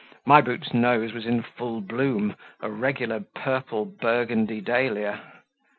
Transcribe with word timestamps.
My 0.25 0.41
Boot's 0.41 0.73
nose 0.73 1.13
was 1.13 1.27
in 1.27 1.43
full 1.43 1.79
bloom, 1.79 2.35
a 2.59 2.71
regular 2.71 3.19
purple 3.19 3.85
Burgundy 3.85 4.59
dahlia. 4.59 5.21